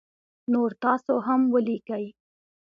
نور 0.51 0.69
تاسو 0.83 1.13
هم 1.27 1.41
ولیکی 1.53 2.03